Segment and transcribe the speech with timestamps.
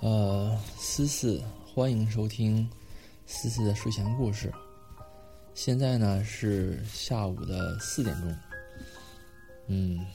[0.00, 1.42] 呃，思思，
[1.74, 2.70] 欢迎收听
[3.26, 4.52] 思思的睡前故事。
[5.54, 8.36] 现在呢是下午的四点钟。
[9.66, 10.06] 嗯，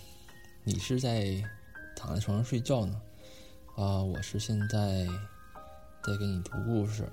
[0.64, 1.36] 你是在
[1.98, 3.02] 躺在床上睡觉呢？
[3.76, 5.06] 啊，我是现在
[6.02, 7.12] 在给你读故事。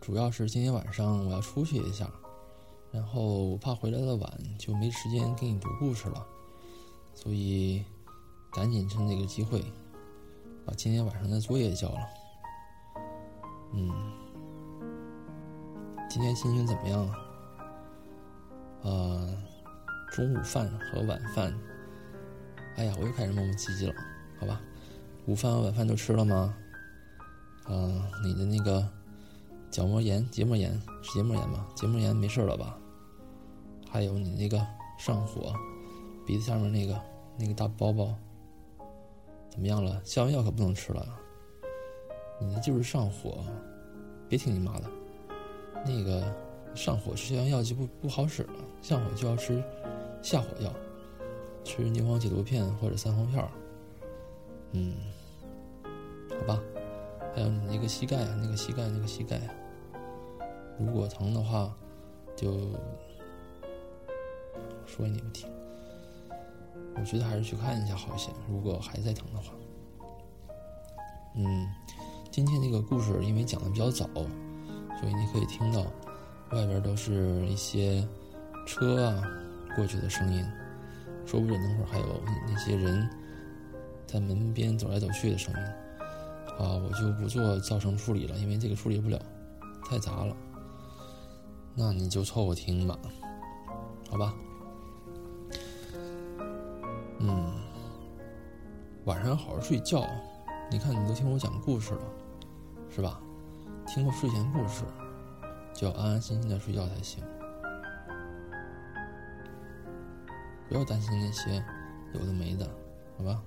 [0.00, 2.08] 主要是今天晚上我要出去一下，
[2.92, 6.24] 然后我怕回来的晚，就没时间给你读故事了，
[7.12, 7.84] 所以
[8.52, 9.64] 赶紧趁这个机会。
[10.66, 12.08] 把今天晚上的作业交了。
[13.72, 13.88] 嗯，
[16.10, 17.14] 今天心情怎么样啊？
[18.82, 19.36] 呃，
[20.10, 21.56] 中午饭和晚饭，
[22.76, 23.94] 哎呀，我又开始磨磨唧唧了，
[24.40, 24.60] 好吧？
[25.26, 26.52] 午饭和晚饭都吃了吗？
[27.66, 28.84] 呃，你的那个
[29.70, 31.64] 角膜炎、结膜炎是结膜炎吗？
[31.76, 32.76] 结膜炎没事了吧？
[33.88, 34.64] 还有你那个
[34.98, 35.54] 上火，
[36.26, 37.00] 鼻子下面那个
[37.38, 38.12] 那个大包包。
[39.56, 39.98] 怎么样了？
[40.04, 41.18] 消炎药可不能吃了。
[42.38, 43.42] 你那就是上火，
[44.28, 44.84] 别听你妈的。
[45.82, 46.22] 那个
[46.74, 49.64] 上火吃消炎药就不不好使了，上火就要吃
[50.20, 50.70] 下火药，
[51.64, 53.48] 吃牛黄解毒片或者三黄片儿
[54.72, 54.94] 嗯，
[56.38, 56.60] 好吧。
[57.34, 59.40] 还有你那个膝盖，那个膝盖，那个膝盖，
[60.78, 61.74] 如果疼的话，
[62.36, 62.52] 就
[64.84, 65.48] 说给你不听。
[66.98, 68.30] 我觉得还是去看一下好一些。
[68.48, 69.52] 如果还在疼的话，
[71.36, 71.68] 嗯，
[72.30, 75.82] 今天这个故事因为讲的比较早，所以你可以听到
[76.52, 78.06] 外边都是一些
[78.66, 79.22] 车啊
[79.76, 80.44] 过去的声音，
[81.26, 82.06] 说不准等会儿还有
[82.48, 83.08] 那些人
[84.06, 85.60] 在门边走来走去的声音。
[86.58, 89.20] 啊，我就不做噪声处理了，因为这个处理不了，
[89.84, 90.34] 太杂了。
[91.74, 92.98] 那你就凑合听吧，
[94.08, 94.34] 好吧。
[97.28, 97.52] 嗯，
[99.04, 100.06] 晚上好好睡觉。
[100.70, 102.00] 你看，你都听我讲故事了，
[102.88, 103.20] 是吧？
[103.84, 104.84] 听过睡前故事，
[105.74, 107.24] 就要安安心心的睡觉才行。
[110.68, 111.64] 不要担心那些
[112.14, 112.64] 有的没的，
[113.18, 113.42] 好吧？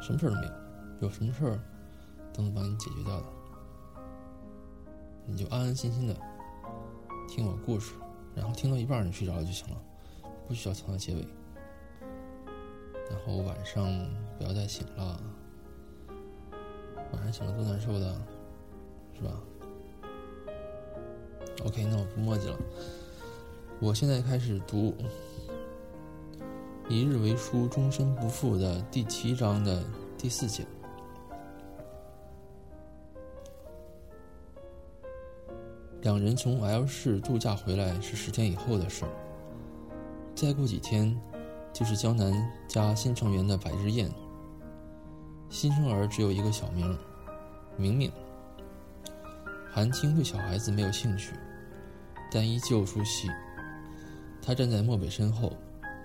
[0.00, 0.52] 什么事儿都没有，
[1.00, 1.58] 有什么事儿
[2.32, 3.26] 都能帮你解决掉的。
[5.26, 6.16] 你就安安心心的
[7.28, 7.94] 听我故事，
[8.32, 9.76] 然后听到一半你睡着了就行了。
[10.46, 11.26] 不需要藏到结尾，
[13.10, 13.86] 然后晚上
[14.36, 15.20] 不要再醒了，
[17.12, 18.20] 晚上醒了多难受的，
[19.14, 19.40] 是吧
[21.64, 22.56] ？OK，那我不墨迹了，
[23.80, 24.94] 我现在开始读
[26.88, 29.82] “一日为书，终身不负”的第七章的
[30.18, 30.66] 第四节。
[36.02, 39.04] 两人从 L 市度假回来是十天以后的事。
[40.42, 41.16] 再过几天，
[41.72, 42.32] 就是江南
[42.66, 44.10] 家新成员的百日宴。
[45.48, 46.98] 新生儿只有一个小名，
[47.76, 48.10] 明明。
[49.70, 51.32] 韩青对小孩子没有兴趣，
[52.32, 53.28] 但依旧出席。
[54.44, 55.56] 他站在漠北身后，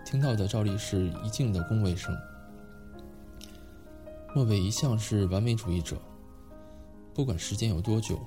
[0.05, 2.15] 听到的照例是一静的恭维声。
[4.35, 5.97] 漠北一向是完美主义者，
[7.11, 8.19] 不管时间有多久，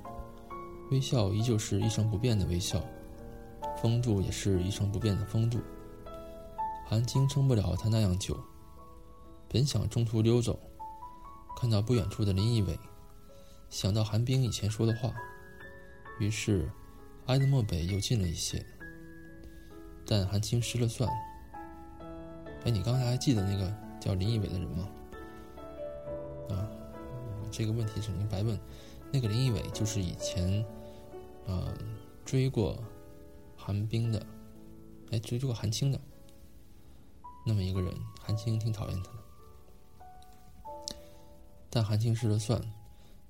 [0.91, 2.85] 微笑依旧是一成不变的微笑，
[3.81, 5.61] 风度也是一成不变的风度。
[6.91, 8.37] 韩青撑不了他那样久，
[9.49, 10.59] 本想中途溜走，
[11.57, 12.77] 看到不远处的林一伟，
[13.69, 15.15] 想到韩冰以前说的话，
[16.19, 16.69] 于是
[17.27, 18.67] 挨得漠北又近了一些。
[20.05, 21.09] 但韩青失了算。
[22.65, 24.89] 哎，你刚才还记得那个叫林一伟的人吗？
[26.49, 26.67] 啊，
[27.53, 28.59] 这个问题肯定白问。
[29.13, 30.67] 那个林一伟就是以前，
[31.47, 31.73] 呃，
[32.25, 32.83] 追过
[33.57, 34.27] 韩冰的，
[35.13, 36.01] 哎，追过韩青的。
[37.45, 39.19] 那么一个人，韩青挺讨厌他的，
[41.71, 42.61] 但韩青失了算。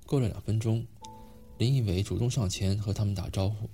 [0.06, 0.84] 过了两分钟，
[1.58, 3.70] 林一伟主动上前和他们打招呼，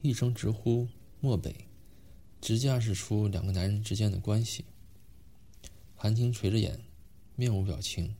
[0.00, 0.88] 一声直呼
[1.20, 1.68] “漠北”，
[2.40, 4.64] 直接暗示出两个男人之间的关系。
[5.94, 6.80] 韩青垂着眼，
[7.36, 8.16] 面无表情。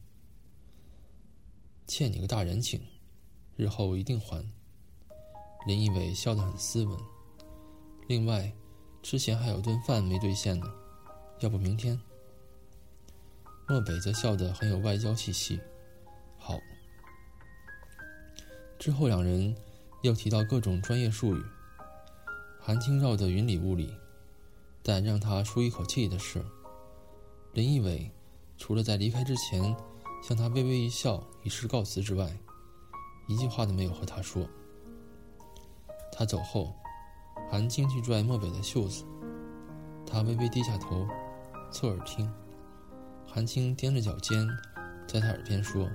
[1.87, 2.81] 欠你个大人情，
[3.57, 4.47] 日后一定还。
[5.67, 6.99] 林一伟笑得很斯文。
[8.07, 8.53] 另外，
[9.03, 10.67] 之前还有顿饭没兑现呢。
[11.45, 12.01] 要不明天？
[13.69, 15.61] 漠北则笑得很有外交气息。
[16.39, 16.59] 好。
[18.79, 19.55] 之后两人
[20.01, 21.45] 又提到各种专业术语，
[22.59, 23.95] 韩青绕得云里雾里，
[24.83, 26.43] 但让他舒一口气的是，
[27.53, 28.11] 林一伟
[28.57, 29.77] 除了在离开之前
[30.23, 32.35] 向他微微一笑以示告辞之外，
[33.29, 34.49] 一句话都没有和他说。
[36.11, 36.75] 他走后，
[37.51, 39.05] 韩青去拽漠北的袖子，
[40.07, 41.07] 他微微低下头。
[41.75, 42.33] 侧耳听，
[43.27, 44.49] 韩青踮着脚尖，
[45.09, 45.91] 在他耳边说：“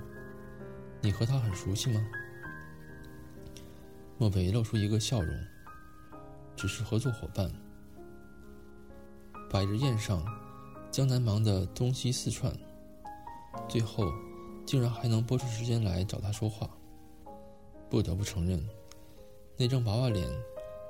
[1.00, 2.06] 你和他很熟悉吗？”
[4.18, 5.34] 漠北露出一个笑容，
[6.54, 7.50] 只是合作伙伴。
[9.50, 10.22] 百日宴上，
[10.90, 12.54] 江南忙得东西四串，
[13.66, 14.04] 最后
[14.66, 16.68] 竟然还能拨出时间来找他说话。
[17.88, 18.62] 不得不承认，
[19.56, 20.28] 那张娃娃脸，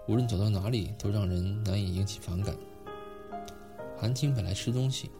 [0.08, 2.56] 无论走到哪里都让人难以引起反感。
[4.00, 5.10] 韩青本来吃东西，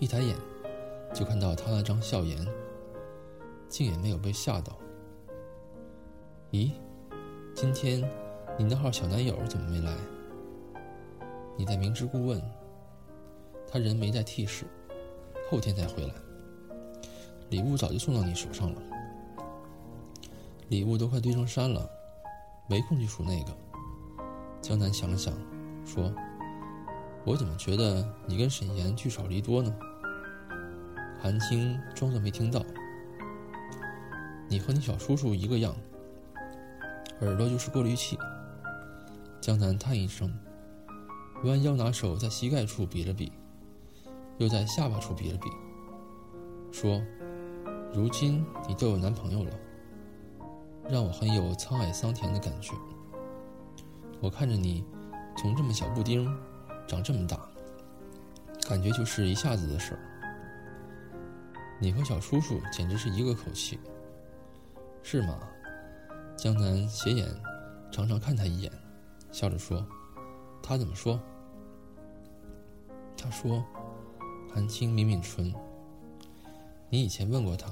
[0.00, 0.36] 一抬眼
[1.14, 2.44] 就看到他那张笑颜，
[3.68, 4.76] 竟也没有被吓到。
[6.50, 6.72] 咦，
[7.54, 8.00] 今天
[8.58, 9.96] 你那号小男友怎么没来？
[11.56, 12.42] 你在明知故问，
[13.70, 14.64] 他人没在 T 市，
[15.48, 16.14] 后天才回来。
[17.50, 18.82] 礼物早就送到你手上了，
[20.66, 21.88] 礼物都快堆成山了，
[22.68, 23.56] 没空去数那个。
[24.60, 25.32] 江南想了想，
[25.86, 26.12] 说
[27.24, 29.74] ：“我怎么觉得你跟沈岩聚少离多呢？”
[31.20, 32.64] 韩青装作没听到
[34.48, 35.74] ：“你和你小叔叔一个样，
[37.20, 38.18] 耳朵就是过滤器。”
[39.40, 40.32] 江南叹一声。
[41.44, 43.32] 弯腰拿手在膝盖处比了比，
[44.36, 45.48] 又在下巴处比了比，
[46.70, 47.00] 说
[47.94, 49.50] ：“如今你都有男朋友了，
[50.90, 52.74] 让我很有沧海桑田的感觉。
[54.20, 54.84] 我看着你，
[55.38, 56.30] 从这么小布丁
[56.90, 57.38] 长这么大，
[58.68, 60.00] 感觉就是一下子的事儿。
[61.78, 63.78] 你和小叔叔简直是一个口气，
[65.00, 65.38] 是吗？”
[66.36, 67.28] 江南斜眼
[67.92, 68.72] 常常看他一眼，
[69.30, 69.86] 笑着说
[70.60, 71.20] ：“他怎么说？”
[73.16, 73.64] 他说
[74.52, 75.54] ：“韩青抿抿唇。
[76.88, 77.70] 你以前问过他，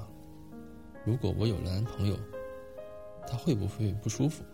[1.05, 2.17] 如果我有了男朋友，
[3.27, 4.45] 他会不会不舒服？”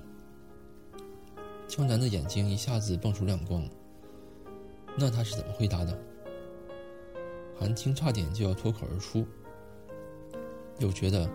[1.69, 3.63] 江南的眼睛一下子蹦出亮光。
[4.97, 5.99] 那他是怎么回答的？
[7.59, 9.27] 韩青差点就要脱口而出，
[10.79, 11.29] 又觉得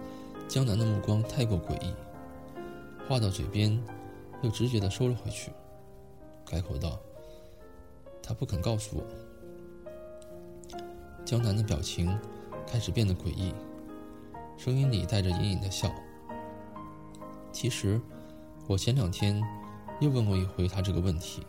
[0.48, 1.94] 江南的目光太过诡异，
[3.08, 3.82] 话到嘴边，
[4.42, 5.52] 又直觉的收了回去，
[6.46, 7.00] 改口道
[8.22, 9.04] ：“他不肯告诉我。”
[11.26, 12.18] 江南的表情
[12.66, 13.54] 开始变得诡异，
[14.58, 15.94] 声音里带着隐隐的笑。
[17.52, 18.00] 其实，
[18.68, 19.42] 我前两天
[20.00, 21.46] 又问过一回他这个问题，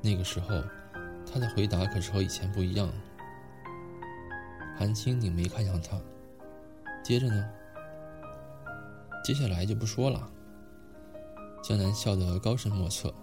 [0.00, 0.62] 那个时候
[1.32, 2.92] 他的回答可是和以前不一样。
[4.76, 5.98] 韩青拧眉看向他，
[7.02, 7.48] 接着呢？
[9.24, 10.28] 接下来就不说了。
[11.62, 13.14] 江南笑得高深莫测，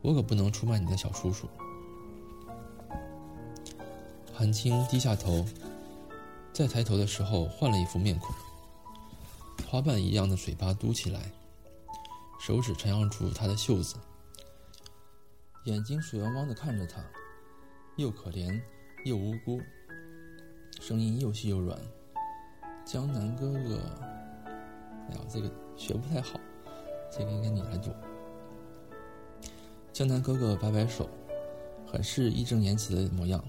[0.00, 1.48] 我可不能出卖你的小叔叔。
[4.32, 5.46] 韩青低下头，
[6.52, 8.34] 再抬头的时候换了一副面孔，
[9.68, 11.30] 花瓣一样的嘴巴嘟起来，
[12.40, 13.96] 手指缠绕住他的袖子，
[15.66, 17.04] 眼睛水汪汪的看着他，
[17.96, 18.60] 又可怜
[19.04, 19.60] 又无辜，
[20.80, 21.76] 声音又细又软
[22.86, 23.80] ：“江南哥哥。”
[25.10, 26.38] 哎呀，这个学不太好，
[27.10, 27.90] 这个应该你来读。
[29.92, 31.10] 江南哥哥摆摆手，
[31.84, 33.44] 很是义正言辞的模样。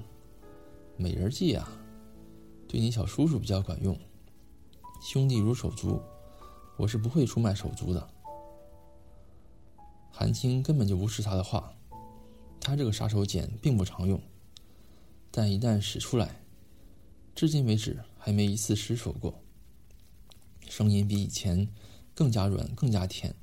[0.96, 1.70] 美人计啊，
[2.68, 3.96] 对你小叔叔比较管用。
[5.04, 6.02] 兄弟如手足，
[6.78, 8.10] 我是不会出卖手足的。
[10.12, 11.72] 韩青根本就无视他的话，
[12.68, 14.22] 他这个杀手锏并不常用，
[15.32, 16.42] 但一旦使出来，
[17.34, 19.42] 至今为止还没一次失手过。
[20.68, 21.66] 声音比以前
[22.14, 23.34] 更加软，更加甜。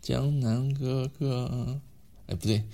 [0.00, 1.80] 江南哥哥，
[2.28, 2.64] 哎，不对，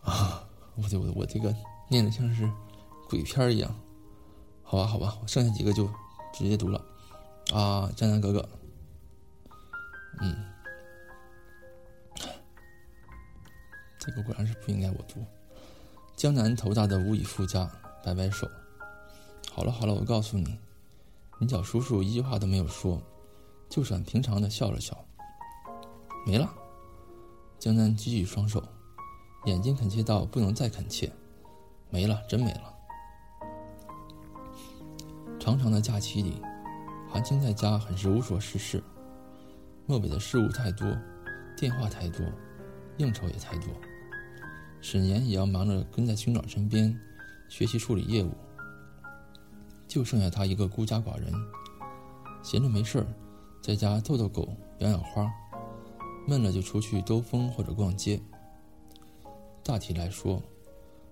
[0.00, 1.54] 啊，我对我我这个
[1.90, 2.50] 念的像是。
[3.10, 3.78] 鬼片一样，
[4.62, 5.86] 好吧，好吧，我剩下几个就
[6.32, 6.82] 直接读了。
[7.52, 8.48] 啊，江南哥哥，
[10.22, 10.34] 嗯，
[14.06, 15.24] 这个果然是不应该我读。
[16.14, 17.68] 江南头大的无以复加，
[18.04, 18.48] 摆摆手。
[19.50, 20.58] 好了好了，我告诉你，
[21.40, 23.02] 你小叔叔一句话都没有说，
[23.68, 24.96] 就是很平常的笑了笑。
[26.24, 26.48] 没了。
[27.58, 28.62] 江南举起双手，
[29.46, 31.10] 眼睛恳切到不能再恳切。
[31.90, 32.74] 没了，真没了。
[35.40, 36.40] 长长的假期里，
[37.08, 38.82] 韩青在家很是无所事事。
[39.86, 40.86] 漠北的事物太多，
[41.56, 42.26] 电话太多，
[42.98, 43.68] 应酬也太多。
[44.88, 46.96] 沈岩也要忙着跟在兄长身边，
[47.48, 48.30] 学习处理业务。
[49.88, 51.32] 就剩下他一个孤家寡人，
[52.40, 53.06] 闲着没事儿，
[53.60, 55.28] 在家逗逗狗，养养花，
[56.28, 58.20] 闷了就出去兜风或者逛街。
[59.64, 60.40] 大体来说，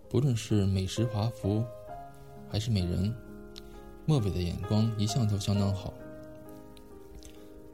[0.09, 1.65] 不论是美食华服，
[2.49, 3.13] 还是美人。
[4.07, 5.93] 漠北的眼光一向都相当好，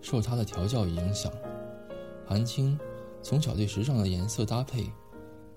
[0.00, 1.30] 受他的调教与影响，
[2.26, 2.80] 韩青
[3.22, 4.90] 从小对时尚的颜色搭配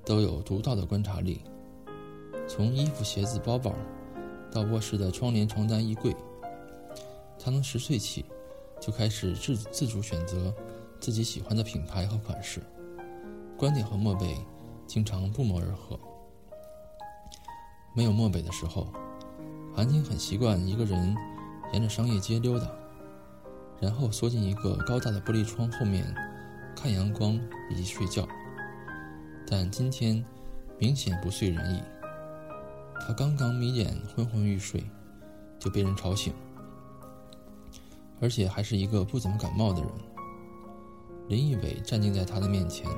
[0.05, 1.41] 都有独到的观察力。
[2.47, 3.73] 从衣服、鞋子、包包，
[4.51, 6.15] 到卧室的窗帘、床单、衣柜。
[7.39, 8.25] 他从十岁起
[8.79, 10.53] 就开始自自主选择
[10.99, 12.61] 自己喜欢的品牌和款式，
[13.57, 14.37] 观点和漠北
[14.87, 15.99] 经常不谋而合。
[17.95, 18.87] 没有漠北的时候，
[19.75, 21.15] 韩青很习惯一个人
[21.71, 22.67] 沿着商业街溜达，
[23.79, 26.13] 然后缩进一个高大的玻璃窗后面
[26.75, 28.27] 看阳光以及睡觉。
[29.45, 30.23] 但今天
[30.79, 31.81] 明显不遂人意。
[33.05, 34.83] 他刚刚眯眼昏昏欲睡，
[35.59, 36.33] 就被人吵醒，
[38.21, 39.89] 而且还是一个不怎么感冒的人。
[41.27, 42.89] 林义伟站定在他的面前，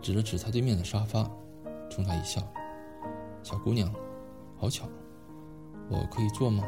[0.00, 1.30] 指了指他对面的沙发，
[1.90, 2.42] 冲他一笑
[3.42, 3.92] ：“小姑娘，
[4.58, 4.88] 好巧，
[5.88, 6.64] 我可以坐吗？”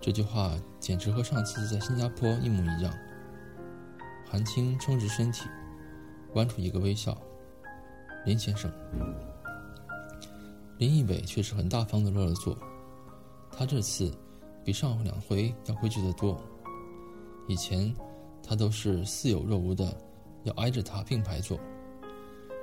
[0.00, 2.92] 这句话简直和上次在新加坡一模一样。
[4.28, 5.46] 韩青撑直身体，
[6.34, 7.16] 弯出一个微笑
[8.26, 8.70] ：“林先生。”
[10.78, 12.56] 林义伟却是很大方的落了座，
[13.52, 14.12] 他这次
[14.64, 16.40] 比上两回要规矩得多。
[17.46, 17.94] 以前
[18.42, 19.96] 他都是似有若无的
[20.44, 21.58] 要挨着他并排坐，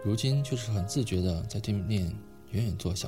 [0.03, 2.03] 如今却是很自觉的在对面
[2.51, 3.07] 远远坐下。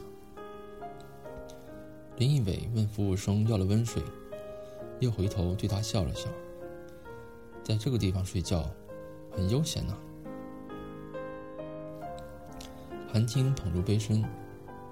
[2.18, 4.02] 林义伟问服务生要了温水，
[5.00, 6.30] 又回头对他笑了笑。
[7.64, 8.70] 在这个地方睡觉，
[9.32, 9.98] 很悠闲呢。
[13.12, 14.24] 韩青捧住杯身。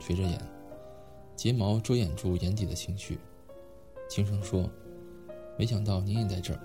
[0.02, 0.40] 垂着眼，
[1.36, 3.20] 睫毛遮掩住眼底的情绪，
[4.10, 4.70] 轻声说
[5.60, 6.60] ：“没想到您也在这儿。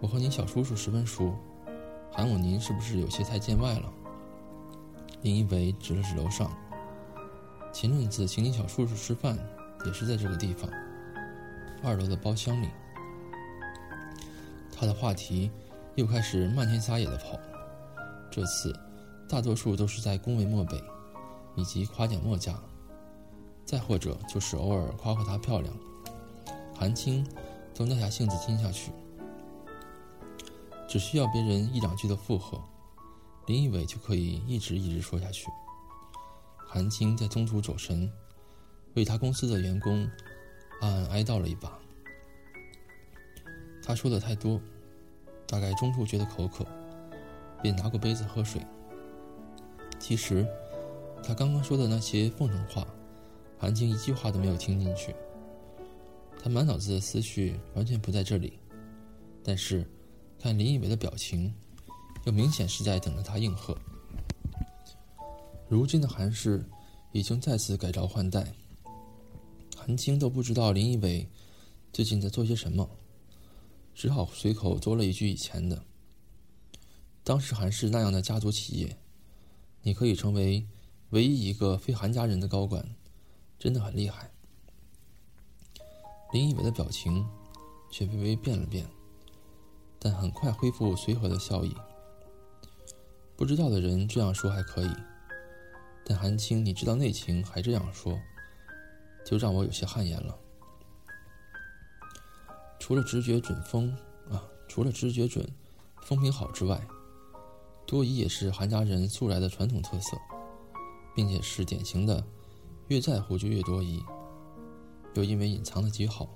[0.00, 1.34] 我和您小叔叔十分熟，
[2.12, 3.90] 喊我您是不是有些太见外了？”
[5.22, 6.54] 林一伟指了指楼上，
[7.72, 9.38] 前阵子请你小叔叔吃饭，
[9.86, 10.70] 也是在这个地方，
[11.82, 12.68] 二楼的包厢里。
[14.70, 15.50] 他的话题
[15.94, 17.38] 又开始漫天撒野的跑，
[18.30, 18.78] 这次
[19.30, 20.82] 大多数都是在恭维漠北。
[21.56, 22.56] 以及夸奖墨家，
[23.64, 25.74] 再或者就是偶尔夸夸她漂亮，
[26.72, 27.26] 韩青
[27.74, 28.92] 都耐下性子听下去。
[30.88, 32.62] 只需要别人一两句的附和，
[33.46, 35.48] 林一伟就可以一直一直说下去。
[36.56, 38.10] 韩青在中途走神，
[38.94, 40.08] 为他公司的员工
[40.80, 41.76] 暗暗哀悼了一把。
[43.82, 44.60] 他说的太多，
[45.48, 46.64] 大概中途觉得口渴，
[47.60, 48.64] 便拿过杯子喝水。
[50.00, 50.44] 其实。
[51.22, 52.86] 他刚刚说的那些奉承话，
[53.58, 55.14] 韩青一句话都没有听进去。
[56.42, 58.58] 他满脑子的思绪完全不在这里，
[59.44, 59.86] 但是
[60.38, 61.54] 看林一伟的表情，
[62.24, 63.76] 又明显是在等着他应和。
[65.68, 66.64] 如今的韩氏
[67.12, 68.50] 已经再次改朝换代，
[69.76, 71.28] 韩青都不知道林一伟
[71.92, 72.88] 最近在做些什么，
[73.94, 75.84] 只好随口多了一句以前的
[77.22, 78.96] ：“当时韩氏那样的家族企业，
[79.82, 80.66] 你可以成为。”
[81.10, 82.88] 唯一一个非韩家人的高管，
[83.58, 84.30] 真的很厉害。
[86.32, 87.28] 林一伟的表情
[87.90, 88.86] 却微微变了变，
[89.98, 91.74] 但很快恢复随和的笑意。
[93.34, 94.90] 不知道的人这样说还可以，
[96.04, 98.16] 但韩青你知道内情还这样说，
[99.26, 100.38] 就让我有些汗颜了。
[102.78, 103.90] 除了直觉准风
[104.30, 105.44] 啊，除了直觉准，
[106.02, 106.80] 风评好之外，
[107.90, 110.16] 多疑也是韩家人素来的传统特色。
[111.12, 112.24] 并且是典型的，
[112.86, 114.00] 越在乎就越多疑。
[115.14, 116.28] 又因为隐藏的极好，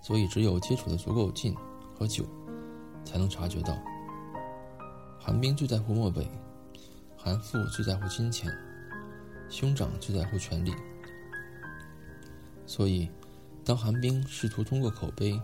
[0.00, 1.52] 所以只有接触的足够近
[1.98, 2.24] 和久，
[3.04, 3.76] 才能察觉到。
[5.18, 6.30] 韩冰最在乎漠北，
[7.16, 8.48] 韩父最在乎金钱，
[9.50, 10.72] 兄长最在乎权力。
[12.66, 13.10] 所以，
[13.64, 15.38] 当韩冰试图通过口碑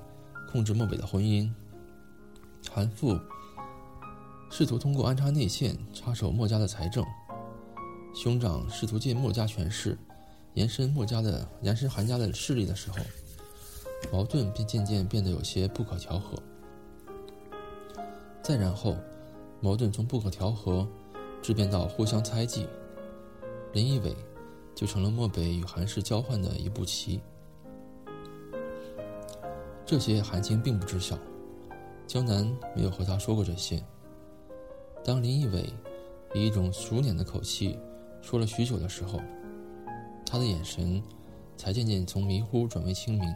[0.52, 1.52] 控制漠北的婚姻，
[2.70, 3.18] 韩父
[4.54, 7.02] 试图通过安插内线插手墨家的财政。
[8.14, 9.96] 兄长试图借墨家权势，
[10.52, 12.98] 延伸墨家的延伸韩家的势力的时候，
[14.12, 16.36] 矛盾便渐渐变得有些不可调和。
[18.42, 18.94] 再然后，
[19.62, 20.86] 矛盾从不可调和，
[21.40, 22.68] 质变到互相猜忌，
[23.72, 24.14] 林义伟
[24.74, 27.22] 就成了漠北与韩氏交换的一步棋。
[29.86, 31.18] 这些韩青并不知晓，
[32.06, 32.44] 江南
[32.76, 33.82] 没有和他说过这些。
[35.04, 35.72] 当林义伟
[36.32, 37.78] 以一种熟稔的口气。
[38.20, 39.20] 说了许久的时候，
[40.24, 41.02] 他的眼神
[41.56, 43.34] 才渐渐从迷糊转为清明。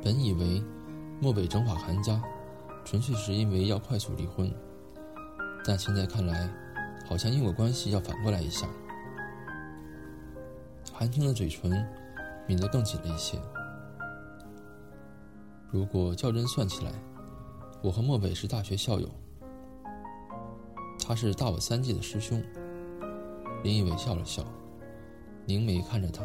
[0.00, 0.62] 本以为
[1.20, 2.22] 漠北整垮韩家，
[2.84, 4.48] 纯粹是因为要快速离婚，
[5.64, 6.48] 但现在看来，
[7.04, 8.68] 好像因果关系要反过来一下。
[10.92, 11.84] 韩青的嘴唇
[12.46, 13.36] 抿得更紧了一些。
[15.68, 16.92] 如果较真算起来，
[17.82, 19.08] 我和漠北是大学校友。
[21.12, 22.42] 他是大我三届的师兄，
[23.62, 24.42] 林一伟笑了笑，
[25.44, 26.24] 凝眉看着他。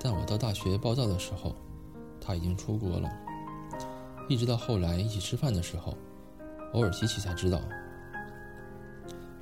[0.00, 1.54] 但我到大学报到的时候，
[2.18, 3.10] 他已经出国了。
[4.26, 5.94] 一直到后来一起吃饭的时候，
[6.72, 7.60] 偶尔提起才知道。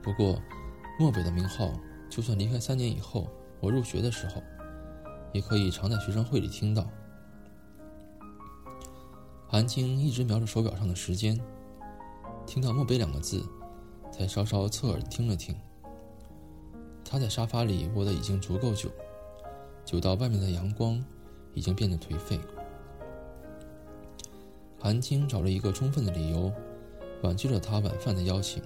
[0.03, 0.43] 不过，
[0.99, 1.71] 漠北的名号，
[2.11, 3.29] 就算离开三年以后，
[3.61, 4.43] 我入学的时候，
[5.33, 6.85] 也可以常在学生会里听到。
[9.47, 11.41] 韩青一直瞄着手表上的时间，
[12.45, 13.41] 听到“漠北”两个字，
[14.17, 15.55] 才稍稍侧耳听了听。
[17.05, 18.89] 他在沙发里窝得已经足够久，
[19.85, 21.05] 久到外面的阳光
[21.53, 22.41] 已经变得颓废。
[24.81, 26.51] 韩青找了一个充分的理由，
[27.23, 28.63] 婉拒了他晚饭的邀请。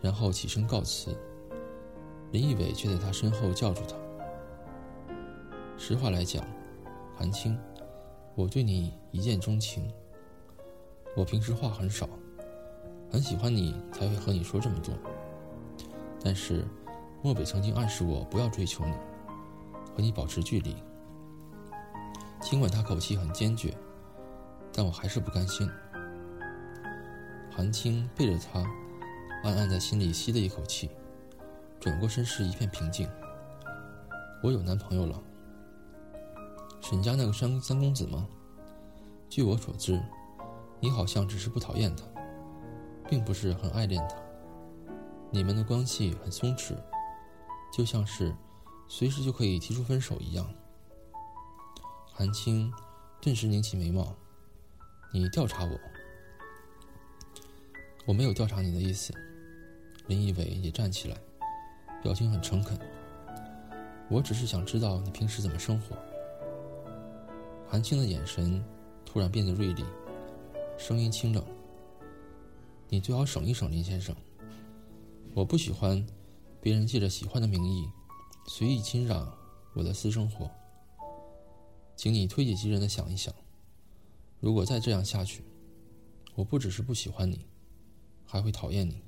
[0.00, 1.16] 然后起身告辞，
[2.32, 3.96] 林义伟却在他身后叫住他。
[5.76, 6.44] 实话来讲，
[7.16, 7.56] 韩青，
[8.34, 9.88] 我对你一见钟情。
[11.16, 12.08] 我平时话很少，
[13.10, 14.94] 很喜欢你才会和你说这么多。
[16.22, 16.64] 但是，
[17.22, 18.92] 漠北曾经暗示我不要追求你，
[19.94, 20.76] 和你保持距离。
[22.40, 23.76] 尽管他口气很坚决，
[24.72, 25.68] 但我还是不甘心。
[27.50, 28.64] 韩青背着他。
[29.44, 30.90] 暗暗在心里吸了一口气，
[31.78, 33.08] 转过身时一片平静。
[34.42, 35.22] 我有男朋友了。
[36.80, 38.26] 沈家那个三三公子吗？
[39.30, 40.02] 据我所知，
[40.80, 42.02] 你好像只是不讨厌他，
[43.08, 44.16] 并不是很爱恋他。
[45.30, 46.74] 你们的关系很松弛，
[47.72, 48.34] 就像是
[48.86, 50.48] 随时就可以提出分手一样。
[52.12, 52.72] 韩青
[53.20, 54.14] 顿时拧起眉毛
[55.12, 55.78] ：“你调查我？
[58.06, 59.12] 我没有调查你的意思。”
[60.08, 61.16] 林一伟也站起来，
[62.02, 62.78] 表情很诚恳。
[64.08, 65.96] 我只是想知道你平时怎么生活。
[67.68, 68.64] 韩青的眼神
[69.04, 69.84] 突然变得锐利，
[70.78, 71.44] 声音清冷
[72.90, 74.16] ：“你最好省一省，林先生。
[75.34, 76.06] 我不喜欢
[76.60, 77.86] 别人借着喜欢的名义
[78.46, 79.36] 随意侵扰
[79.74, 80.50] 我的私生活。
[81.94, 83.34] 请你推己及人的想一想，
[84.40, 85.44] 如果再这样下去，
[86.34, 87.44] 我不只是不喜欢你，
[88.24, 89.02] 还会讨厌你。”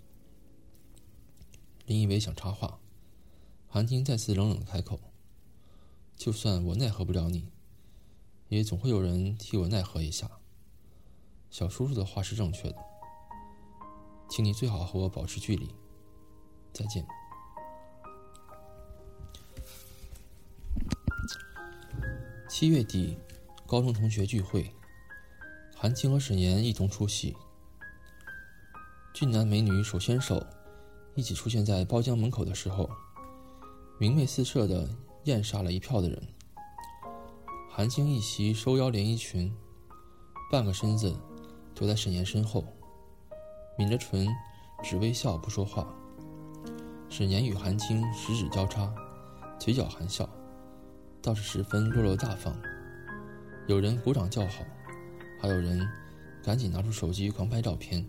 [1.87, 2.81] 林以为想插话，
[3.66, 5.00] 韩青再次冷冷的开口
[6.18, 7.48] ：“就算我奈何不了你，
[8.48, 10.31] 也总会有人替我奈何一下。
[11.50, 12.76] 小叔叔的话是正确的，
[14.30, 15.68] 请你最好和我保持距离。
[16.72, 17.06] 再见。”
[22.48, 23.18] 七月底，
[23.66, 24.72] 高中同学聚会，
[25.76, 27.36] 韩青和沈岩一同出席。
[29.12, 30.42] 俊男美女手牵手。
[31.16, 32.88] 一起出现在包厢门口的时候，
[33.98, 34.88] 明媚四射的
[35.24, 36.22] 艳杀了一票的人。
[37.68, 39.52] 韩青一袭收腰连衣裙，
[40.52, 41.14] 半个身子
[41.74, 42.64] 躲在沈岩身后，
[43.80, 44.28] 抿着唇，
[44.82, 45.88] 只微笑不说话。
[47.08, 48.92] 沈岩与韩青十指交叉，
[49.58, 50.28] 嘴角含笑，
[51.22, 52.54] 倒是十分落落大方。
[53.68, 54.62] 有人鼓掌叫好，
[55.40, 55.88] 还有人
[56.42, 58.06] 赶紧拿出手机狂拍照片，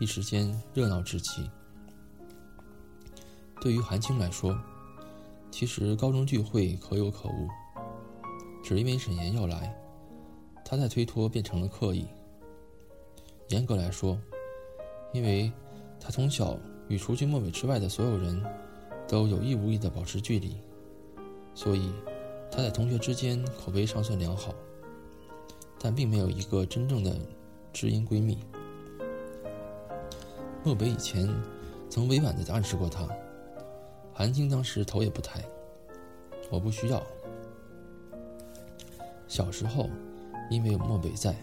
[0.00, 1.48] 一时间热闹至极。
[3.60, 4.58] 对于韩青来说，
[5.48, 7.48] 其实高中聚会可有可无。
[8.64, 9.72] 只因为沈岩要来，
[10.64, 12.08] 他再推脱变成了刻意。
[13.50, 14.18] 严格来说，
[15.16, 15.50] 因为
[15.98, 18.38] 他从小与除去莫伟之外的所有人
[19.08, 20.54] 都有意无意的保持距离，
[21.54, 21.90] 所以
[22.50, 24.54] 他在同学之间口碑尚算良好，
[25.80, 27.16] 但并没有一个真正的
[27.72, 28.36] 知音闺蜜。
[30.62, 31.26] 莫北以前
[31.88, 33.08] 曾委婉的暗示过他。
[34.12, 35.42] 韩青当时头也不抬，
[36.50, 37.02] 我不需要。
[39.28, 39.88] 小时候，
[40.50, 41.34] 因为有漠北在，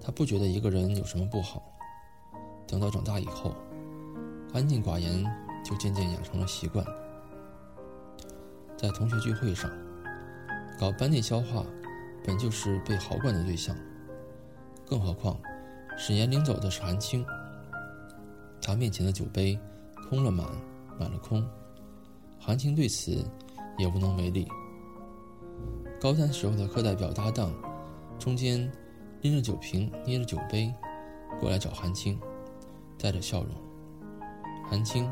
[0.00, 1.71] 他不觉得一个人有什么不好。
[2.72, 3.54] 等到长大以后，
[4.54, 5.22] 安静寡言
[5.62, 6.82] 就渐渐养成了习惯。
[8.78, 9.70] 在同学聚会上，
[10.80, 11.66] 搞班内消化，
[12.24, 13.76] 本就是被豪惯的对象。
[14.86, 15.38] 更何况，
[15.98, 17.22] 沈岩领走的是韩青，
[18.62, 19.58] 他面前的酒杯
[20.08, 20.48] 空了满，
[20.98, 21.46] 满了空。
[22.38, 23.22] 韩青对此
[23.76, 24.48] 也无能为力。
[26.00, 27.52] 高三时候的课代表搭档，
[28.18, 28.72] 中间
[29.20, 30.74] 拎着酒瓶、捏着酒杯
[31.38, 32.18] 过来找韩青，
[33.02, 33.50] 带着笑容
[34.70, 35.10] ：“韩青，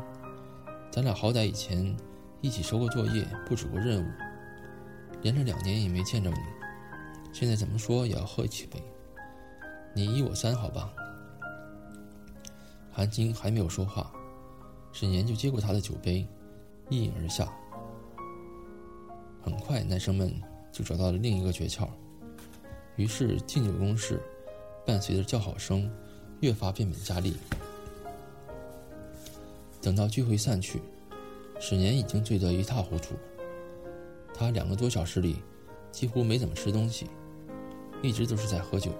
[0.89, 1.93] 咱俩好歹以前
[2.39, 4.09] 一起收过作业、布置过任务，
[5.21, 6.37] 连着两年也没见着你，
[7.33, 8.81] 现在怎么说也要喝几杯。
[9.93, 10.93] 你一我三，好吧？”
[12.89, 14.09] 韩青还没有说话，
[14.93, 16.25] 沈岩就接过他的酒杯。
[16.89, 17.47] 一饮而下，
[19.41, 20.33] 很快男生们
[20.71, 21.87] 就找到了另一个诀窍，
[22.95, 24.21] 于是敬酒攻势
[24.85, 25.89] 伴随着叫好声
[26.41, 27.35] 越发变本加厉。
[29.81, 30.79] 等到聚会散去，
[31.59, 33.15] 史年已经醉得一塌糊涂。
[34.33, 35.37] 他两个多小时里
[35.91, 37.07] 几乎没怎么吃东西，
[38.01, 38.91] 一直都是在喝酒。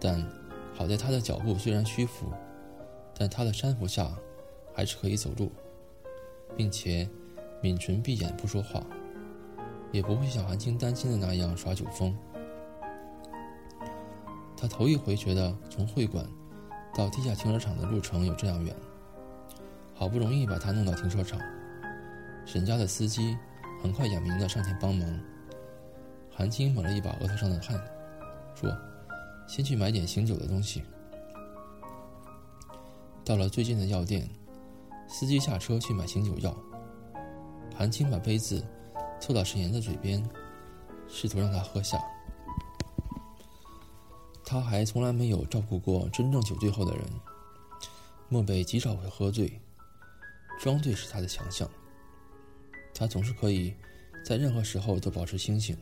[0.00, 0.24] 但
[0.72, 2.26] 好在他的脚步虽然虚浮，
[3.18, 4.12] 但他的搀扶下
[4.72, 5.50] 还是可以走路，
[6.56, 7.08] 并且
[7.60, 8.84] 抿唇闭眼不说话，
[9.90, 12.16] 也不会像韩青担心的那样耍酒疯。
[14.56, 16.24] 他头一回觉得从会馆
[16.96, 18.74] 到地下停车场的路程有这样远。
[19.94, 21.40] 好不容易把他弄到停车场，
[22.44, 23.36] 沈家的司机
[23.80, 25.20] 很快眼明的上前帮忙。
[26.30, 27.80] 韩青抹了一把额头上的汗，
[28.56, 28.76] 说
[29.46, 30.82] ：“先去买点醒酒的东西。”
[33.24, 34.28] 到了最近的药店，
[35.08, 36.54] 司机下车去买醒酒药。
[37.76, 38.66] 韩青把杯子
[39.20, 40.22] 凑到沈岩的嘴边，
[41.08, 41.98] 试图让他喝下。
[44.44, 47.04] 他还从来没有照顾过真正酒醉后的人。
[48.28, 49.60] 漠北极少会喝醉。
[50.58, 51.68] 装醉是他的强项。
[52.94, 53.74] 他总是可以
[54.24, 55.76] 在任何时候都保持清醒，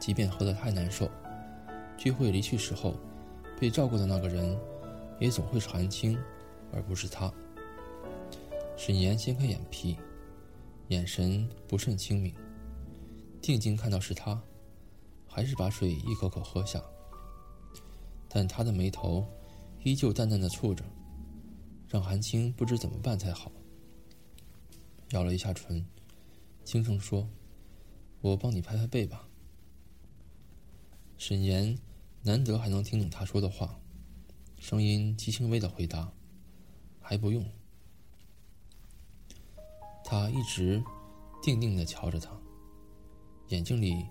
[0.00, 1.10] 即便喝得太难受。
[1.98, 2.96] 聚会离去时候，
[3.60, 4.58] 被照顾的那个人
[5.20, 6.18] 也总会是韩青，
[6.72, 7.32] 而不是他。
[8.76, 9.96] 沈岩掀开眼皮，
[10.88, 12.34] 眼神不甚清明，
[13.40, 14.42] 定睛看到是他，
[15.28, 16.82] 还是把水一口口喝下。
[18.28, 19.24] 但他的眉头
[19.84, 20.82] 依旧淡淡的蹙着。
[21.92, 23.52] 让韩青不知怎么办才好。
[25.10, 25.86] 咬了一下唇，
[26.64, 27.28] 轻声说
[28.22, 29.28] ：“我帮你拍拍背吧。”
[31.18, 31.78] 沈岩
[32.22, 33.78] 难得还能听懂他说的话，
[34.58, 36.10] 声音极轻微的回答
[36.98, 37.44] ：“还不用。”
[40.02, 40.82] 他一直
[41.42, 42.30] 定定的瞧着他，
[43.48, 44.06] 眼睛里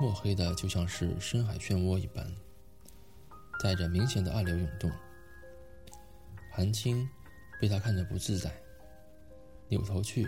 [0.00, 2.34] 墨黑的就像是深海漩涡一般，
[3.62, 4.90] 带着明显的暗流涌动。
[6.50, 7.08] 韩青。
[7.60, 8.50] 被他看着不自在，
[9.68, 10.26] 扭头去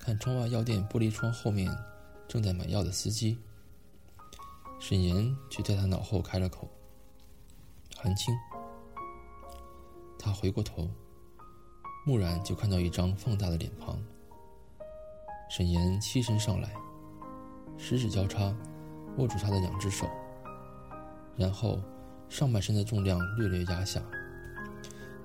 [0.00, 1.70] 看窗外药店玻璃窗后面
[2.26, 3.38] 正在买药的司机。
[4.78, 6.68] 沈岩却在他脑后开了口
[7.96, 8.34] ：“韩青。”
[10.18, 10.90] 他回过头，
[12.06, 13.96] 蓦然就看到一张放大的脸庞。
[15.48, 16.74] 沈岩栖身上来，
[17.78, 18.52] 十指交叉
[19.16, 20.06] 握住他的两只手，
[21.36, 21.80] 然后
[22.28, 24.02] 上半身的重量略略压下。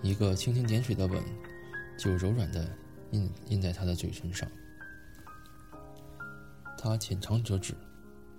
[0.01, 1.23] 一个蜻蜓点水的吻，
[1.97, 2.67] 就柔软的
[3.11, 4.49] 印印在他的嘴唇上。
[6.77, 7.75] 他浅尝辄止，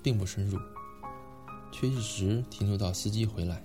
[0.02, 0.58] 并不深入，
[1.70, 3.62] 却一直停留到司机回来。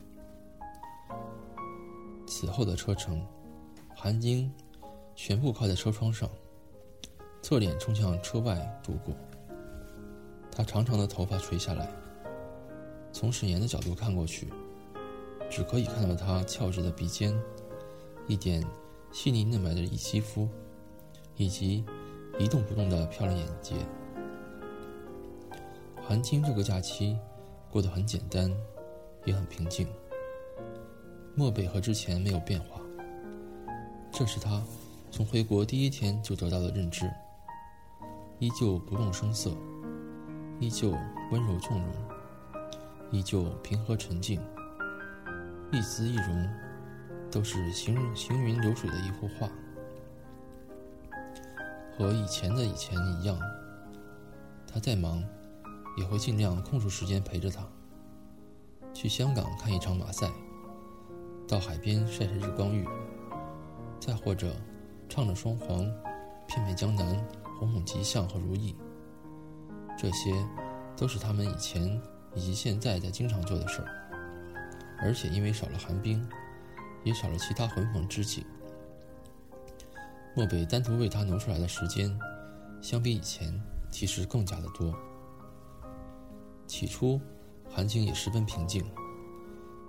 [2.27, 3.25] 此后的车程，
[3.95, 4.53] 韩晶
[5.15, 6.29] 全部靠在车窗上，
[7.41, 9.15] 侧脸冲向车外度过。
[10.51, 11.89] 他长长的头发垂下来，
[13.12, 14.47] 从沈岩的角度看过去，
[15.49, 17.36] 只可以看到他翘直的鼻尖。
[18.27, 18.63] 一点
[19.11, 20.49] 细腻嫩白的肌肤，
[21.37, 21.85] 以及
[22.37, 23.75] 一动不动的漂亮眼睫。
[26.01, 27.17] 韩青这个假期
[27.71, 28.53] 过得很简单，
[29.25, 29.87] 也很平静。
[31.35, 32.81] 漠北和之前没有变化，
[34.11, 34.61] 这是他
[35.11, 37.09] 从回国第一天就得到的认知。
[38.39, 39.51] 依旧不动声色，
[40.59, 40.91] 依旧
[41.31, 41.91] 温柔纵容，
[43.11, 44.39] 依旧平和沉静，
[45.71, 46.66] 一姿一容。
[47.29, 49.49] 都是行行云流水的一幅画，
[51.97, 53.37] 和以前的以前一样。
[54.65, 55.23] 他再忙，
[55.97, 57.67] 也会尽量空出时间陪着他。
[58.93, 60.29] 去香港看一场马赛，
[61.47, 62.87] 到海边晒晒日光浴，
[63.99, 64.55] 再或者
[65.09, 65.79] 唱着双簧，
[66.47, 67.25] 骗骗江南，
[67.59, 68.75] 哄哄吉祥和如意。
[69.97, 70.33] 这些
[70.95, 72.01] 都是他们以前
[72.35, 73.87] 以及现在在经常做的事儿。
[74.99, 76.27] 而且因为少了寒冰。
[77.08, 78.46] 也少了其他混逢知己。
[80.36, 82.15] 漠北单独为他挪出来的时间，
[82.82, 84.93] 相比以前其实更加的多。
[86.67, 87.20] 起初，
[87.70, 88.84] 韩青也十分平静，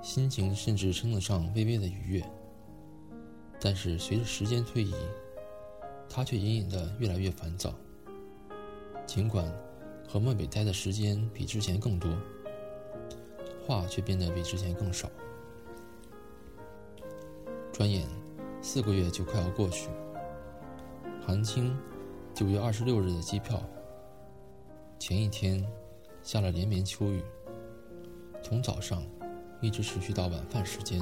[0.01, 2.25] 心情甚至称得上微微的愉悦。
[3.61, 4.95] 但是随着时间推移，
[6.09, 7.75] 他却隐隐的越来越烦躁。
[9.05, 9.53] 尽管
[10.07, 12.17] 和漠北待的时间比之前更多，
[13.67, 15.11] 话却变得比之前更少。
[17.79, 18.05] 转眼，
[18.61, 19.88] 四个月就快要过去。
[21.25, 21.79] 韩青
[22.35, 23.62] 九月二十六日的机票。
[24.99, 25.64] 前一天
[26.21, 27.23] 下了连绵秋雨，
[28.43, 29.01] 从早上
[29.61, 31.01] 一直持续到晚饭时间。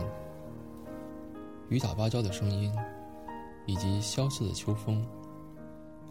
[1.71, 2.71] 雨打芭蕉的声音，
[3.65, 5.03] 以及萧瑟的秋风，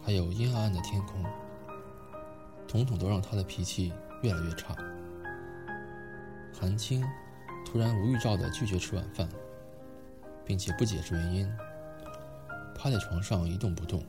[0.02, 1.24] 还有阴暗暗的天空，
[2.66, 4.76] 统统都让他的脾气越来越差。
[6.52, 7.04] 韩青
[7.64, 9.28] 突然无预兆的拒绝吃晚饭。
[10.46, 11.52] 并且不解释原因，
[12.74, 14.02] 趴在床上一动不动。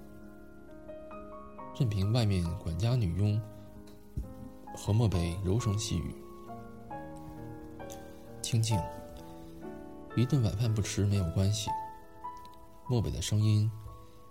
[1.79, 3.41] 任凭外面管家女佣
[4.75, 6.15] 和漠北柔声细语。
[8.41, 8.79] 清静，
[10.15, 11.69] 一顿晚饭不吃没有关系。
[12.87, 13.69] 漠北的声音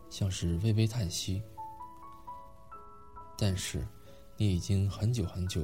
[0.08, 1.42] 像是微微叹息。
[3.36, 3.86] 但是，
[4.38, 5.62] 你已经很久很久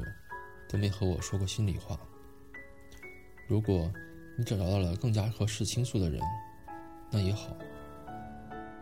[0.68, 1.98] 都没和我说过心里话。
[3.48, 3.90] 如果
[4.42, 6.20] 你找到了更加合适倾诉的人，
[7.12, 7.57] 那也好。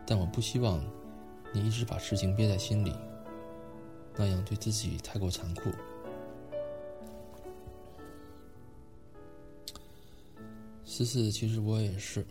[0.07, 0.83] 但我不希望
[1.53, 2.97] 你一直把事情憋在心里，
[4.17, 5.71] 那样对自己太过残酷。
[10.83, 12.27] 思思，其实我也是，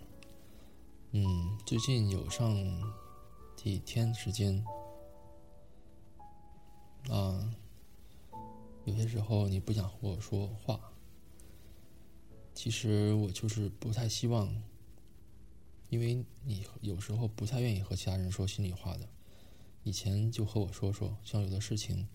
[1.11, 2.57] 嗯，最近有上
[3.55, 4.65] 几天时间，
[7.11, 7.47] 啊，
[8.85, 10.79] 有些时候你不想和我说话，
[12.59, 14.53] 其实我就是不太希望。
[15.87, 19.07] 因为你有时候不太愿意和其他人说心里话的，
[19.83, 22.05] 以前就和我说说，像有的事情，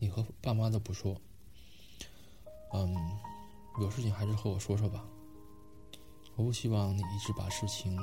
[0.00, 1.20] 你和爸妈都不说，
[2.74, 2.92] 嗯，
[3.80, 5.06] 有事情还是和我说说吧。
[6.34, 7.96] 我不希望你一直把事情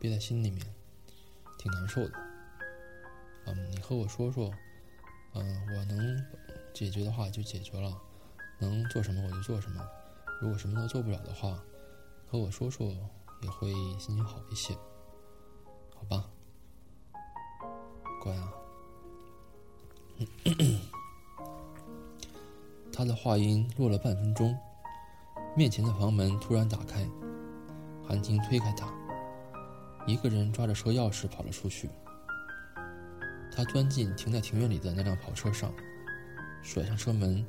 [0.00, 0.66] 憋在心里面，
[1.56, 2.12] 挺难受的。
[3.46, 4.52] 嗯，你和我说说，
[5.34, 6.20] 嗯，我能
[6.74, 7.96] 解决的话就解决了，
[8.58, 9.88] 能做什么我就做什么。
[10.40, 11.62] 如果什么都做不了的话，
[12.26, 12.90] 和我说说。
[13.42, 14.72] 也会心情好一些，
[15.96, 16.24] 好吧，
[18.22, 18.52] 乖啊。
[22.92, 24.56] 他的话音落了半分钟，
[25.56, 27.04] 面前的房门突然打开，
[28.06, 28.94] 韩青推开他，
[30.06, 31.90] 一个人抓着车钥匙跑了出去。
[33.50, 35.74] 他钻进停在庭院里的那辆跑车上，
[36.62, 37.44] 甩上车门，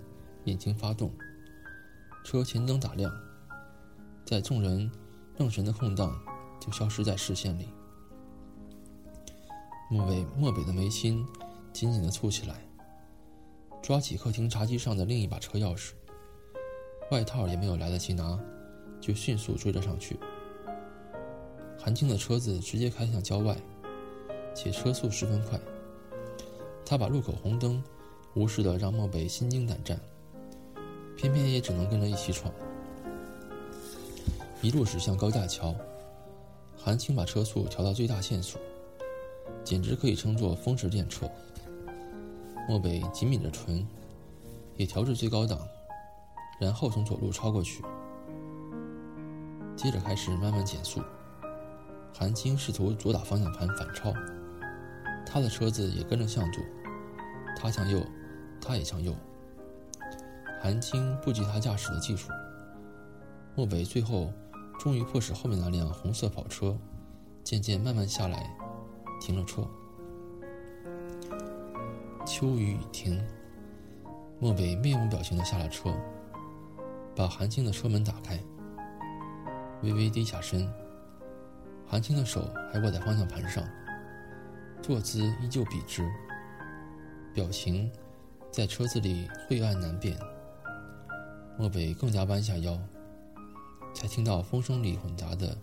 [0.46, 1.14] 引擎发动，
[2.24, 3.12] 车前灯打亮，
[4.26, 4.92] 在众人。
[5.40, 6.16] 愣神的空档
[6.60, 7.68] 就消失在视线里。
[9.90, 11.26] 漠北漠北的眉心
[11.74, 12.64] 紧紧的蹙起来，
[13.82, 15.94] 抓起客厅茶几上的另一把车钥匙，
[17.10, 18.40] 外套也没有来得及拿，
[19.02, 20.20] 就迅速追了上去。
[21.80, 23.58] 韩青的车子直接开向郊外，
[24.54, 25.60] 且车速十分快。
[26.86, 27.84] 他把路口红灯
[28.36, 30.00] 无视的让漠北心惊胆战，
[31.24, 32.54] 偏偏也只能跟着一起闯。
[34.62, 35.74] 一路驶向高架桥，
[36.78, 38.60] 韩青把车速调到最大限速，
[39.64, 41.32] 简直可以称作风驰电掣。
[42.68, 43.88] 漠北紧抿着唇，
[44.76, 45.58] 也调至最高档，
[46.60, 47.82] 然后从左路超过去，
[49.78, 51.02] 接着开始慢慢减速。
[52.14, 54.14] 韩青试图左打方向盘反超，
[55.26, 56.62] 他的车子也跟着向左，
[57.58, 58.06] 他向右，
[58.60, 59.16] 他也向右。
[60.64, 62.30] 韩青不及他驾驶的技术，
[63.54, 64.32] 漠北最后。
[64.80, 66.76] 终于迫使后面那辆红色跑车
[67.44, 68.54] 渐渐慢慢下来，
[69.22, 69.66] 停了车。
[72.26, 73.24] 秋雨已停，
[74.40, 75.94] 漠北面无表情的下了车，
[77.16, 78.38] 把韩青的车门打开，
[79.84, 80.68] 微微低下身。
[81.88, 83.64] 韩青的手还握在方向盘上，
[84.82, 86.04] 坐姿依旧笔直，
[87.34, 87.90] 表情
[88.52, 90.18] 在车子里晦暗难辨。
[91.58, 92.80] 漠北更加弯下腰。
[93.94, 95.56] 才听到风声里混杂的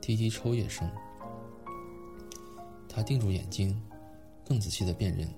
[0.00, 0.88] 滴滴抽噎声。
[2.88, 3.76] 他定住眼睛，
[4.46, 5.28] 更仔细的辨认，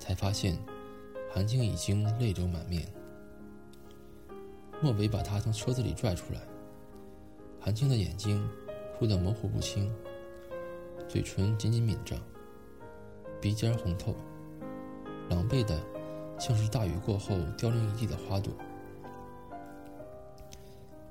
[0.00, 0.58] 才发现
[1.32, 2.82] 韩青已经泪流满面。
[4.82, 6.40] 莫北把他从车子里拽出来，
[7.60, 8.44] 韩青的眼睛
[8.98, 9.88] 哭得模糊不清，
[11.08, 12.20] 嘴唇紧紧抿着，
[13.40, 14.12] 鼻尖红透，
[15.30, 15.80] 狼狈的
[16.36, 18.52] 像是大雨过后凋零一地的花朵。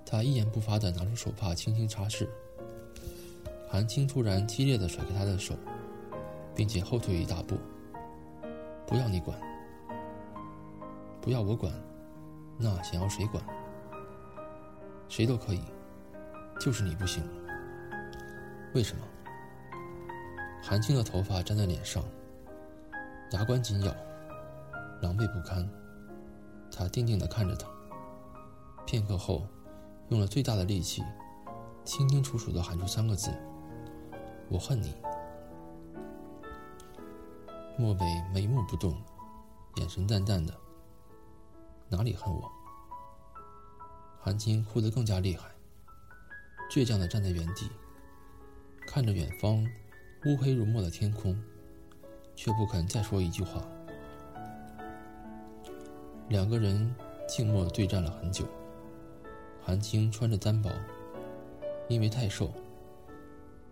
[0.09, 2.25] 他一言不发地拿出手帕，轻轻擦拭。
[3.67, 5.53] 韩青突然激烈地甩开他的手，
[6.55, 7.57] 并且后退一大步
[8.87, 9.37] ：“不要你管，
[11.21, 11.73] 不要我管，
[12.57, 13.43] 那想要谁管？
[15.09, 15.61] 谁都可以，
[16.57, 17.21] 就是你不行。
[18.73, 19.03] 为什么？”
[20.63, 22.01] 韩青的头发粘在脸上，
[23.31, 23.93] 牙关紧咬，
[25.01, 25.69] 狼狈不堪。
[26.71, 27.67] 他定定地看着他，
[28.85, 29.45] 片刻后。
[30.09, 31.03] 用了最大的力气，
[31.83, 33.29] 清清楚楚的喊出三个字
[34.49, 34.95] ：“我恨你。”
[37.77, 38.99] 漠北眉目不动，
[39.75, 40.53] 眼神淡淡的
[41.89, 42.51] ：“哪里恨我？”
[44.19, 45.49] 韩青哭得更加厉害，
[46.71, 47.69] 倔强的站在原地，
[48.87, 49.65] 看着远方
[50.25, 51.37] 乌黑如墨的天空，
[52.35, 53.61] 却不肯再说一句话。
[56.29, 56.93] 两个人
[57.27, 58.45] 静默对战了很久。
[59.67, 60.71] 韩青穿着单薄，
[61.89, 62.53] 因为太瘦，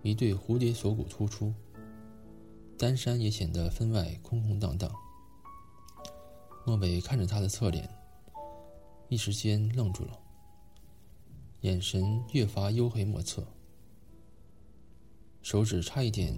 [0.03, 1.53] 一对蝴蝶锁骨突出，
[2.77, 4.93] 丹山也显得分外空空荡荡。
[6.65, 7.89] 莫北看着他的侧脸，
[9.07, 10.19] 一时间愣住了，
[11.61, 13.47] 眼神越发黝黑莫测，
[15.41, 16.37] 手指差一点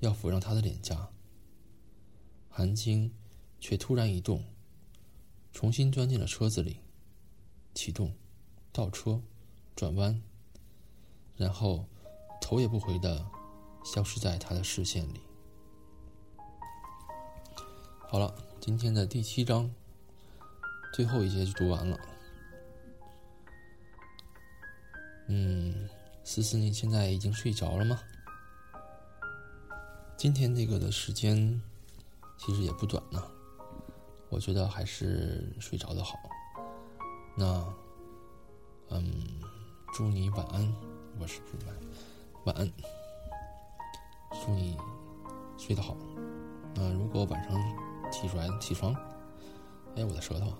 [0.00, 1.06] 要抚上他的脸颊。
[2.48, 3.12] 韩青
[3.60, 4.42] 却突然一动，
[5.52, 6.78] 重新钻进了车子里，
[7.74, 8.10] 启动，
[8.76, 9.20] 倒车，
[9.76, 10.20] 转弯，
[11.36, 11.86] 然后
[12.40, 13.24] 头也不回的
[13.84, 15.20] 消失在他的视线里。
[18.08, 19.72] 好了，今天的第七章
[20.92, 21.96] 最后一节就读完了。
[25.28, 25.88] 嗯，
[26.24, 28.00] 思思，你现在已经睡着了吗？
[30.16, 31.62] 今天这个的时间
[32.36, 33.22] 其实也不短呢，
[34.30, 36.18] 我觉得还是睡着的好。
[37.36, 37.72] 那，
[38.94, 39.12] 嗯，
[39.92, 40.72] 祝你晚安，
[41.20, 41.76] 我是祝晚
[42.44, 42.72] 晚安，
[44.44, 44.78] 祝你
[45.58, 45.96] 睡得好。
[46.76, 47.60] 嗯，如果晚上。
[48.12, 48.94] 起出来，起床！
[49.96, 50.52] 哎，我的舌头！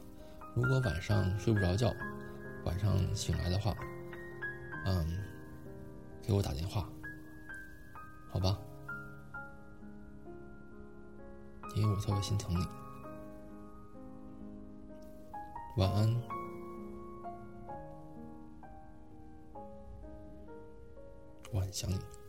[0.56, 1.94] 如果晚上睡不着觉，
[2.64, 3.72] 晚上醒来的话，
[4.86, 5.22] 嗯，
[6.20, 6.88] 给我打电话，
[8.32, 8.58] 好吧？
[11.76, 12.66] 因为我特别心疼你。
[15.76, 16.12] 晚安，
[21.54, 22.23] 我很想你。